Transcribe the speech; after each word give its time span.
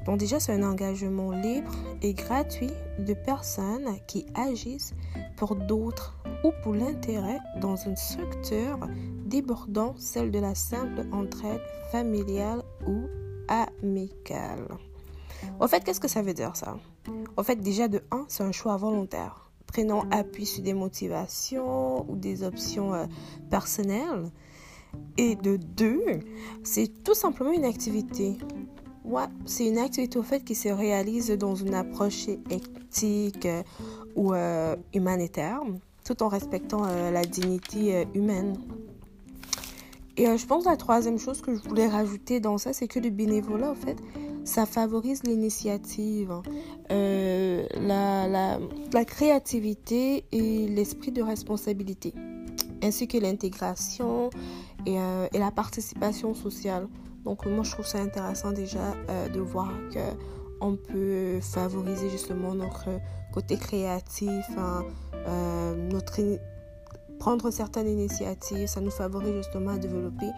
Donc 0.05 0.17
déjà, 0.17 0.39
c'est 0.39 0.53
un 0.53 0.63
engagement 0.63 1.31
libre 1.31 1.71
et 2.01 2.13
gratuit 2.13 2.71
de 2.97 3.13
personnes 3.13 3.87
qui 4.07 4.25
agissent 4.33 4.95
pour 5.37 5.55
d'autres 5.55 6.18
ou 6.43 6.51
pour 6.63 6.73
l'intérêt 6.73 7.39
dans 7.59 7.75
une 7.75 7.95
structure 7.95 8.79
débordant 9.25 9.95
celle 9.97 10.31
de 10.31 10.39
la 10.39 10.55
simple 10.55 11.05
entraide 11.11 11.61
familiale 11.91 12.61
ou 12.87 13.03
amicale. 13.47 14.67
En 15.59 15.67
fait, 15.67 15.83
qu'est-ce 15.83 15.99
que 15.99 16.07
ça 16.07 16.21
veut 16.21 16.33
dire 16.33 16.55
ça? 16.55 16.77
En 17.37 17.43
fait, 17.43 17.57
déjà 17.57 17.87
de 17.87 18.01
1, 18.11 18.25
c'est 18.27 18.43
un 18.43 18.51
choix 18.51 18.77
volontaire 18.77 19.49
prenant 19.71 20.05
appui 20.11 20.45
sur 20.45 20.63
des 20.63 20.73
motivations 20.73 22.09
ou 22.09 22.15
des 22.15 22.43
options 22.43 22.93
euh, 22.93 23.05
personnelles. 23.49 24.31
Et 25.17 25.35
de 25.35 25.57
deux, 25.57 26.03
c'est 26.63 27.03
tout 27.03 27.13
simplement 27.13 27.51
une 27.51 27.65
activité. 27.65 28.37
Ouais, 29.05 29.25
c'est 29.45 29.67
une 29.67 29.77
activité 29.77 30.17
au 30.17 30.23
fait 30.23 30.43
qui 30.43 30.55
se 30.55 30.69
réalise 30.69 31.29
dans 31.31 31.55
une 31.55 31.75
approche 31.75 32.27
éthique 32.27 33.45
euh, 33.45 33.63
ou 34.15 34.33
euh, 34.33 34.75
humanitaire, 34.93 35.61
tout 36.09 36.23
en 36.23 36.27
respectant 36.27 36.81
la 37.11 37.21
dignité 37.23 38.07
humaine. 38.15 38.57
Et 40.17 40.37
je 40.37 40.45
pense 40.45 40.65
la 40.65 40.75
troisième 40.75 41.17
chose 41.17 41.39
que 41.41 41.55
je 41.55 41.61
voulais 41.61 41.87
rajouter 41.87 42.39
dans 42.39 42.57
ça, 42.57 42.73
c'est 42.73 42.87
que 42.87 42.99
le 42.99 43.09
bénévolat, 43.09 43.71
en 43.71 43.75
fait, 43.75 43.95
ça 44.43 44.65
favorise 44.65 45.23
l'initiative, 45.23 46.33
euh, 46.91 47.65
la, 47.75 48.27
la, 48.27 48.59
la, 48.91 49.05
créativité 49.05 50.25
et 50.31 50.67
l'esprit 50.67 51.11
de 51.11 51.21
responsabilité, 51.21 52.13
ainsi 52.83 53.07
que 53.07 53.17
l'intégration 53.17 54.29
et, 54.85 54.99
euh, 54.99 55.27
et, 55.33 55.39
la 55.39 55.51
participation 55.51 56.33
sociale. 56.33 56.87
Donc 57.25 57.45
moi 57.45 57.63
je 57.63 57.71
trouve 57.71 57.85
ça 57.85 57.99
intéressant 57.99 58.51
déjà 58.51 58.95
euh, 59.09 59.29
de 59.29 59.39
voir 59.39 59.71
que 59.93 59.99
on 60.61 60.75
peut 60.75 61.39
favoriser 61.41 62.09
justement 62.09 62.53
notre 62.55 62.89
côté 63.33 63.55
créatif, 63.55 64.45
hein, 64.57 64.83
notre 65.91 66.21
prendre 67.19 67.51
certaines 67.51 67.87
initiatives, 67.87 68.67
ça 68.67 68.81
nous 68.81 68.91
favorise 68.91 69.35
justement 69.35 69.71
à 69.71 69.77
développer, 69.77 70.29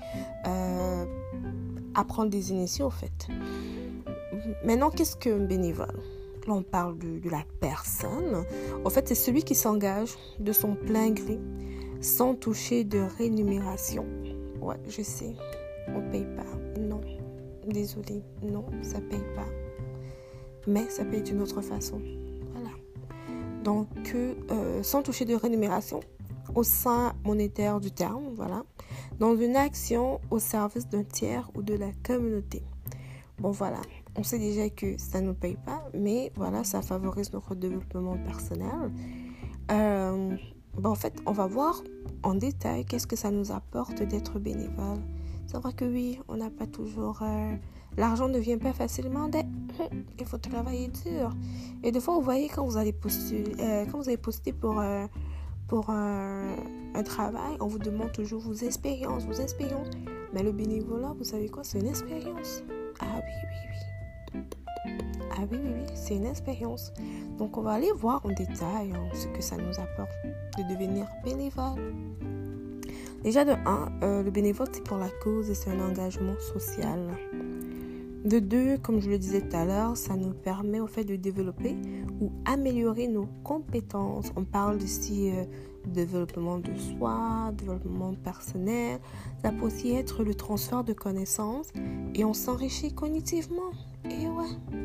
à 0.43 2.03
prendre 2.03 2.29
des 2.29 2.51
initiatives 2.51 2.85
au 2.85 2.89
fait. 2.89 3.27
Maintenant, 4.65 4.89
qu'est-ce 4.89 5.15
qu'un 5.15 5.39
bénévole? 5.39 5.99
Là, 6.47 6.53
on 6.53 6.63
parle 6.63 6.97
de, 6.97 7.29
la 7.29 7.43
personne. 7.59 8.43
En 8.83 8.89
fait, 8.89 9.07
c'est 9.07 9.15
celui 9.15 9.43
qui 9.43 9.53
s'engage 9.53 10.15
de 10.39 10.51
son 10.51 10.75
plein 10.75 11.11
gré 11.11 11.39
sans 12.01 12.33
toucher 12.33 12.83
de 12.83 12.99
rémunération. 13.17 14.05
Ouais, 14.59 14.77
je 14.87 15.03
sais. 15.03 15.35
On 15.87 16.01
paye 16.09 16.25
pas. 16.35 16.79
Non. 16.79 17.01
Désolé. 17.67 18.23
Non, 18.41 18.65
ça 18.81 18.99
paye 19.01 19.23
pas. 19.35 19.47
Mais 20.67 20.89
ça 20.89 21.05
paye 21.05 21.21
d'une 21.21 21.41
autre 21.41 21.61
façon. 21.61 22.01
Donc, 23.63 23.87
euh, 24.15 24.83
sans 24.83 25.03
toucher 25.03 25.25
de 25.25 25.35
rémunération, 25.35 25.99
au 26.55 26.63
sein 26.63 27.13
monétaire 27.23 27.79
du 27.79 27.91
terme, 27.91 28.33
voilà, 28.35 28.63
dans 29.19 29.35
une 29.35 29.55
action 29.55 30.19
au 30.29 30.39
service 30.39 30.87
d'un 30.87 31.03
tiers 31.03 31.49
ou 31.55 31.61
de 31.61 31.75
la 31.75 31.91
communauté. 32.03 32.63
Bon, 33.39 33.51
voilà 33.51 33.81
on 34.15 34.23
sait 34.23 34.39
déjà 34.39 34.69
que 34.69 34.97
ça 34.97 35.21
ne 35.21 35.31
paye 35.31 35.57
pas, 35.65 35.89
mais 35.93 36.31
voilà, 36.35 36.63
ça 36.63 36.81
favorise 36.81 37.31
notre 37.33 37.55
développement 37.55 38.17
personnel. 38.17 38.91
Euh, 39.71 40.35
en 40.83 40.95
fait, 40.95 41.13
on 41.25 41.31
va 41.31 41.47
voir 41.47 41.81
en 42.23 42.35
détail 42.35 42.85
qu'est-ce 42.85 43.07
que 43.07 43.15
ça 43.15 43.31
nous 43.31 43.51
apporte 43.51 44.01
d'être 44.03 44.39
bénévole. 44.39 44.99
Vrai 45.53 45.73
que 45.73 45.85
oui, 45.85 46.19
on 46.27 46.37
n'a 46.37 46.49
pas 46.49 46.67
toujours... 46.67 47.19
Euh, 47.21 47.55
l'argent 47.97 48.27
ne 48.27 48.39
vient 48.39 48.57
pas 48.57 48.73
facilement. 48.73 49.29
il 50.19 50.25
faut 50.25 50.37
travailler 50.37 50.87
dur. 50.87 51.35
Et 51.83 51.91
des 51.91 51.99
fois, 51.99 52.15
vous 52.15 52.21
voyez, 52.21 52.47
quand 52.49 52.65
vous 52.65 52.77
allez 52.77 52.93
postuler, 52.93 53.53
euh, 53.59 53.85
quand 53.91 53.99
vous 53.99 54.07
allez 54.07 54.17
poster 54.17 54.53
pour, 54.53 54.81
pour 55.67 55.89
un, 55.89 56.55
un 56.93 57.03
travail, 57.03 57.57
on 57.59 57.67
vous 57.67 57.79
demande 57.79 58.11
toujours 58.11 58.41
vos 58.41 58.53
expériences, 58.53 59.25
vos 59.25 59.33
expériences. 59.33 59.89
Mais 60.33 60.43
le 60.43 60.51
bénévolat, 60.51 61.13
vous 61.17 61.23
savez 61.23 61.49
quoi? 61.49 61.63
C'est 61.63 61.79
une 61.79 61.87
expérience. 61.87 62.63
Ah 62.99 63.05
oui, 63.15 63.33
oui, 63.43 63.57
oui. 64.35 64.41
Ah 65.31 65.45
oui, 65.49 65.57
oui, 65.63 65.71
oui, 65.73 65.85
c'est 65.93 66.15
une 66.15 66.25
expérience. 66.25 66.93
Donc 67.37 67.57
on 67.57 67.61
va 67.61 67.71
aller 67.71 67.91
voir 67.91 68.25
en 68.25 68.29
détail 68.29 68.93
hein, 68.93 69.09
ce 69.13 69.27
que 69.27 69.41
ça 69.41 69.57
nous 69.57 69.79
apporte 69.79 70.11
de 70.57 70.73
devenir 70.73 71.07
bénévole. 71.23 71.79
Déjà 73.23 73.45
de 73.45 73.51
1, 73.51 73.91
euh, 74.01 74.23
le 74.23 74.31
bénévole 74.31 74.67
c'est 74.71 74.83
pour 74.83 74.97
la 74.97 75.09
cause 75.23 75.49
et 75.49 75.53
c'est 75.53 75.69
un 75.69 75.79
engagement 75.79 76.33
social. 76.39 76.99
De 78.25 78.39
2, 78.39 78.77
comme 78.77 78.99
je 78.99 79.09
le 79.09 79.17
disais 79.17 79.41
tout 79.41 79.55
à 79.55 79.65
l'heure, 79.65 79.97
ça 79.97 80.15
nous 80.15 80.31
permet 80.31 80.79
au 80.79 80.87
fait 80.87 81.03
de 81.03 81.15
développer 81.15 81.75
ou 82.19 82.31
améliorer 82.45 83.07
nos 83.07 83.27
compétences. 83.43 84.31
On 84.35 84.43
parle 84.43 84.81
ici 84.81 85.31
euh, 85.31 85.45
développement 85.87 86.57
de 86.57 86.75
soi, 86.75 87.51
développement 87.53 88.13
personnel. 88.23 88.99
Ça 89.43 89.51
peut 89.51 89.65
aussi 89.65 89.91
être 89.91 90.23
le 90.23 90.33
transfert 90.33 90.83
de 90.83 90.93
connaissances 90.93 91.67
et 92.15 92.23
on 92.23 92.33
s'enrichit 92.33 92.93
cognitivement. 92.93 93.71
Et 94.05 94.27
ouais. 94.27 94.79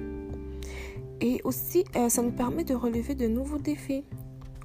Et 1.21 1.41
aussi, 1.45 1.85
euh, 1.97 2.09
ça 2.09 2.23
nous 2.23 2.33
permet 2.33 2.65
de 2.65 2.75
relever 2.75 3.15
de 3.15 3.27
nouveaux 3.27 3.59
défis. 3.59 4.05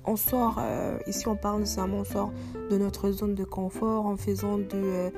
On 0.05 0.15
sort, 0.15 0.57
euh, 0.59 0.97
ici 1.07 1.27
on 1.27 1.35
parle 1.35 1.59
nécessairement, 1.59 1.99
on 1.99 2.03
sort 2.03 2.31
de 2.69 2.77
notre 2.77 3.11
zone 3.11 3.35
de 3.35 3.43
confort 3.43 4.05
en 4.05 4.17
faisant 4.17 4.57
de, 4.57 4.65
euh, 4.73 5.09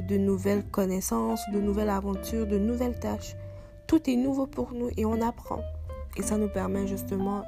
de, 0.00 0.16
nouvelles 0.16 0.64
connaissances, 0.64 1.40
de 1.52 1.60
nouvelles 1.60 1.90
aventures, 1.90 2.46
de 2.46 2.58
nouvelles 2.58 2.98
tâches. 2.98 3.36
Tout 3.86 4.10
est 4.10 4.16
nouveau 4.16 4.46
pour 4.46 4.72
nous 4.72 4.90
et 4.96 5.04
on 5.04 5.20
apprend. 5.20 5.60
Et 6.16 6.22
ça 6.22 6.36
nous 6.36 6.48
permet 6.48 6.86
justement 6.88 7.44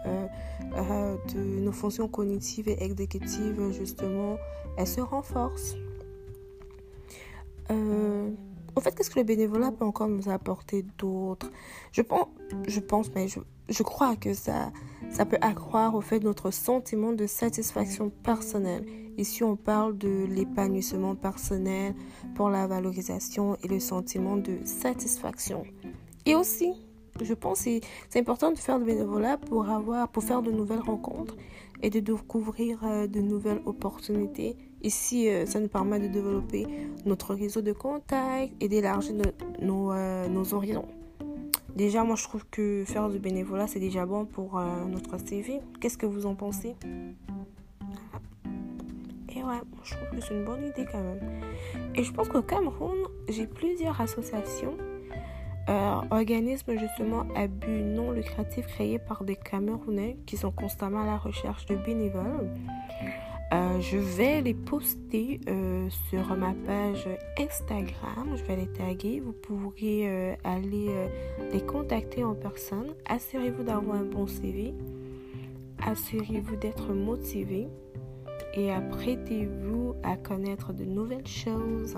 de 0.76 1.60
nos 1.60 1.72
fonctions 1.72 2.06
cognitives 2.06 2.68
et 2.68 2.80
exécutives, 2.84 3.72
justement, 3.72 4.36
elles 4.76 4.86
se 4.86 5.00
renforcent. 5.00 5.76
En 8.76 8.80
fait, 8.80 8.94
qu'est-ce 8.94 9.10
que 9.10 9.18
le 9.18 9.24
bénévolat 9.24 9.72
peut 9.72 9.84
encore 9.84 10.08
nous 10.08 10.28
apporter 10.28 10.84
d'autre? 10.98 11.50
Je 11.92 12.00
pense, 12.80 13.10
mais 13.14 13.28
je, 13.28 13.40
je, 13.70 13.82
crois 13.82 14.16
que 14.16 14.34
ça, 14.34 14.72
ça 15.10 15.24
peut 15.24 15.38
accroître 15.40 15.94
au 15.94 16.00
fait 16.00 16.20
notre 16.20 16.50
sentiment 16.50 17.12
de 17.12 17.26
satisfaction 17.26 18.10
personnelle. 18.22 18.84
Ici, 19.16 19.42
on 19.42 19.56
parle 19.56 19.96
de 19.98 20.26
l'épanouissement 20.28 21.14
personnel 21.14 21.94
pour 22.34 22.50
la 22.50 22.66
valorisation 22.66 23.56
et 23.62 23.68
le 23.68 23.80
sentiment 23.80 24.36
de 24.36 24.58
satisfaction. 24.64 25.64
Et 26.26 26.34
aussi, 26.34 26.72
je 27.20 27.34
pense 27.34 27.64
que 27.64 27.80
c'est 28.08 28.20
important 28.20 28.52
de 28.52 28.58
faire 28.58 28.78
du 28.78 28.84
bénévolat 28.84 29.36
pour, 29.36 29.68
avoir, 29.68 30.08
pour 30.08 30.22
faire 30.22 30.42
de 30.42 30.50
nouvelles 30.50 30.80
rencontres 30.80 31.36
et 31.82 31.90
de 31.90 32.00
découvrir 32.00 32.80
euh, 32.84 33.06
de 33.06 33.20
nouvelles 33.20 33.60
opportunités. 33.66 34.56
Ici, 34.82 35.28
euh, 35.28 35.46
ça 35.46 35.60
nous 35.60 35.68
permet 35.68 35.98
de 35.98 36.08
développer 36.08 36.66
notre 37.04 37.34
réseau 37.34 37.62
de 37.62 37.72
contacts 37.72 38.52
et 38.60 38.68
d'élargir 38.68 39.14
nos, 39.60 39.92
euh, 39.92 40.28
nos 40.28 40.54
horizons. 40.54 40.88
Déjà, 41.76 42.04
moi, 42.04 42.16
je 42.16 42.24
trouve 42.24 42.44
que 42.50 42.84
faire 42.86 43.08
du 43.08 43.18
bénévolat, 43.18 43.66
c'est 43.66 43.80
déjà 43.80 44.06
bon 44.06 44.24
pour 44.24 44.58
euh, 44.58 44.84
notre 44.86 45.18
CV. 45.18 45.60
Qu'est-ce 45.80 45.98
que 45.98 46.06
vous 46.06 46.26
en 46.26 46.34
pensez? 46.34 46.74
Et 49.34 49.42
ouais, 49.42 49.60
je 49.84 49.94
trouve 49.94 50.10
que 50.10 50.20
c'est 50.20 50.34
une 50.34 50.44
bonne 50.44 50.66
idée 50.66 50.86
quand 50.90 51.02
même. 51.02 51.20
Et 51.94 52.02
je 52.02 52.12
pense 52.12 52.28
qu'au 52.28 52.42
Cameroun, 52.42 52.98
j'ai 53.28 53.46
plusieurs 53.46 54.00
associations, 54.00 54.76
euh, 55.68 56.00
organismes 56.10 56.76
justement 56.76 57.24
à 57.36 57.46
but 57.46 57.82
non 57.82 58.10
lucratif 58.10 58.66
créés 58.66 58.98
par 58.98 59.22
des 59.24 59.36
Camerounais 59.36 60.16
qui 60.26 60.36
sont 60.36 60.50
constamment 60.50 61.02
à 61.02 61.06
la 61.06 61.16
recherche 61.16 61.66
de 61.66 61.76
bénévoles. 61.76 62.50
Euh, 63.52 63.80
je 63.80 63.96
vais 63.96 64.42
les 64.42 64.54
poster 64.54 65.40
euh, 65.48 65.88
sur 66.08 66.36
ma 66.36 66.54
page 66.66 67.08
Instagram. 67.36 68.36
Je 68.36 68.44
vais 68.44 68.56
les 68.56 68.68
taguer. 68.68 69.20
Vous 69.20 69.32
pourrez 69.32 70.08
euh, 70.08 70.34
aller 70.44 70.88
les 71.52 71.60
contacter 71.60 72.22
en 72.22 72.34
personne. 72.34 72.94
Assurez-vous 73.06 73.64
d'avoir 73.64 73.96
un 73.96 74.04
bon 74.04 74.28
CV. 74.28 74.72
Assurez-vous 75.84 76.56
d'être 76.56 76.92
motivé. 76.92 77.68
Et 78.54 78.70
apprêtez-vous 78.70 79.94
à 80.02 80.16
connaître 80.16 80.72
de 80.72 80.84
nouvelles 80.84 81.26
choses. 81.26 81.96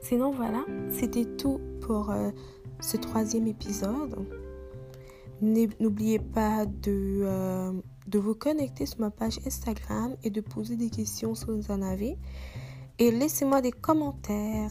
Sinon, 0.00 0.30
voilà, 0.30 0.64
c'était 0.90 1.24
tout 1.24 1.60
pour 1.80 2.12
ce 2.80 2.96
troisième 2.98 3.46
épisode. 3.46 4.26
N'oubliez 5.40 6.18
pas 6.18 6.66
de 6.66 7.82
de 8.06 8.18
vous 8.18 8.34
connecter 8.34 8.86
sur 8.86 9.00
ma 9.00 9.10
page 9.10 9.38
Instagram 9.46 10.16
et 10.22 10.30
de 10.30 10.40
poser 10.40 10.76
des 10.76 10.90
questions 10.90 11.34
si 11.34 11.46
vous 11.46 11.70
en 11.70 11.82
avez. 11.82 12.16
Et 12.98 13.10
laissez-moi 13.10 13.60
des 13.60 13.72
commentaires. 13.72 14.70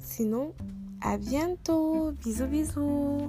Sinon, 0.00 0.54
à 1.00 1.16
bientôt. 1.16 2.12
Bisous, 2.12 2.46
bisous. 2.46 3.28